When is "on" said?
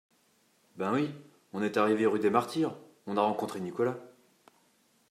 1.53-1.61, 3.05-3.17